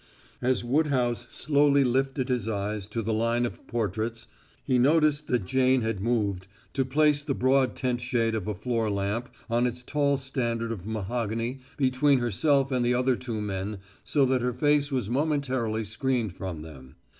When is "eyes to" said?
2.49-3.03